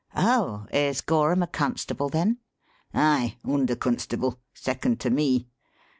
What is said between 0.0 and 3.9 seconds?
"Oh! is Gorham a constable, then?" "Aye under